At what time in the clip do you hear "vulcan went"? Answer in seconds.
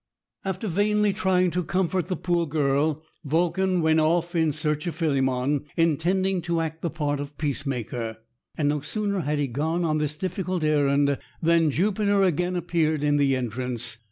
3.23-3.99